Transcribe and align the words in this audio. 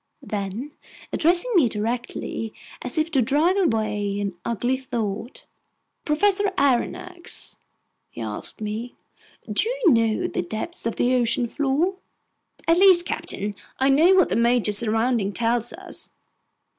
Then, 0.23 0.71
addressing 1.13 1.51
me 1.53 1.69
directly, 1.69 2.55
as 2.81 2.97
if 2.97 3.11
to 3.11 3.21
drive 3.21 3.55
away 3.55 4.19
an 4.19 4.33
ugly 4.43 4.75
thought: 4.79 5.45
"Professor 6.05 6.45
Aronnax," 6.57 7.57
he 8.09 8.19
asked 8.19 8.61
me, 8.61 8.95
"do 9.53 9.69
you 9.69 9.91
know 9.93 10.25
the 10.25 10.41
depth 10.41 10.87
of 10.87 10.95
the 10.95 11.13
ocean 11.13 11.45
floor?" 11.45 11.97
"At 12.67 12.77
least, 12.79 13.05
captain, 13.05 13.53
I 13.77 13.89
know 13.89 14.15
what 14.15 14.29
the 14.29 14.35
major 14.35 14.71
soundings 14.71 15.35
tell 15.35 15.57
us." 15.57 16.09